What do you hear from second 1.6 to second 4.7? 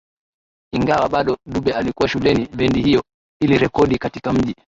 alikuwa shuleni bendi hiyo ilirekodi katika mji